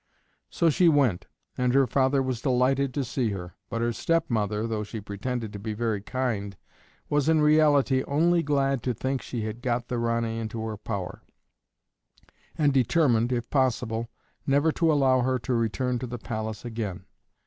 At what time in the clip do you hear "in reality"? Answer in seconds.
7.29-8.03